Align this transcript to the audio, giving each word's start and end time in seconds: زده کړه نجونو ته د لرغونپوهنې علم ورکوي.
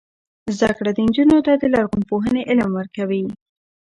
زده 0.57 0.69
کړه 0.77 0.91
نجونو 1.07 1.37
ته 1.45 1.53
د 1.61 1.63
لرغونپوهنې 1.73 2.41
علم 2.49 2.69
ورکوي. 2.75 3.23